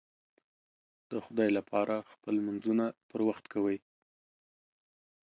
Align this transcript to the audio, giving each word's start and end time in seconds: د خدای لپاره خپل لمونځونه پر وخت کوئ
د 1.11 1.11
خدای 1.25 1.49
لپاره 1.57 1.95
خپل 2.11 2.33
لمونځونه 2.39 2.85
پر 3.09 3.19
وخت 3.27 3.45
کوئ 3.53 3.77